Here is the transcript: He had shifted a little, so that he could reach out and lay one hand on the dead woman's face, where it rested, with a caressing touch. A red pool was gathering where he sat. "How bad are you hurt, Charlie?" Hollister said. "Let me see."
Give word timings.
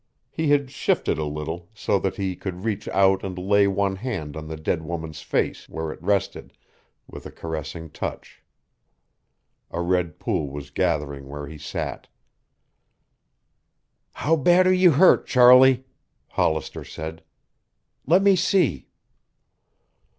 He 0.31 0.47
had 0.49 0.71
shifted 0.71 1.19
a 1.19 1.25
little, 1.25 1.69
so 1.75 1.99
that 1.99 2.15
he 2.15 2.35
could 2.35 2.63
reach 2.65 2.87
out 2.87 3.23
and 3.23 3.37
lay 3.37 3.67
one 3.67 3.97
hand 3.97 4.35
on 4.35 4.47
the 4.47 4.57
dead 4.57 4.81
woman's 4.81 5.21
face, 5.21 5.69
where 5.69 5.91
it 5.91 6.01
rested, 6.01 6.53
with 7.05 7.27
a 7.27 7.31
caressing 7.31 7.91
touch. 7.91 8.41
A 9.69 9.79
red 9.79 10.17
pool 10.17 10.49
was 10.49 10.71
gathering 10.71 11.27
where 11.27 11.45
he 11.45 11.59
sat. 11.59 12.07
"How 14.13 14.35
bad 14.35 14.65
are 14.65 14.73
you 14.73 14.89
hurt, 14.93 15.27
Charlie?" 15.27 15.85
Hollister 16.29 16.83
said. 16.83 17.23
"Let 18.07 18.23
me 18.23 18.35
see." 18.35 18.87